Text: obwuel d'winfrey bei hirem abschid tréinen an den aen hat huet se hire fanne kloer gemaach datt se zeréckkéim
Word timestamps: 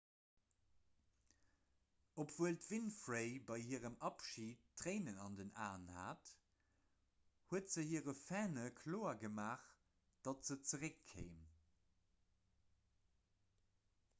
obwuel 2.23 2.55
d'winfrey 2.61 3.35
bei 3.49 3.57
hirem 3.67 3.97
abschid 4.09 4.63
tréinen 4.83 5.19
an 5.25 5.37
den 5.41 5.51
aen 5.65 5.85
hat 5.97 6.31
huet 7.51 7.69
se 7.75 7.85
hire 7.91 8.17
fanne 8.23 8.65
kloer 8.81 9.21
gemaach 9.25 9.69
datt 10.29 10.51
se 10.51 10.59
zeréckkéim 10.73 11.39